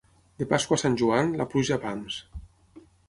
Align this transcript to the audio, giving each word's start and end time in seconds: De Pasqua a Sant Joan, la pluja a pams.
De 0.43 0.45
Pasqua 0.53 0.77
a 0.79 0.81
Sant 0.83 0.97
Joan, 1.01 1.29
la 1.43 1.47
pluja 1.53 1.77
a 1.77 1.81
pams. 1.85 2.17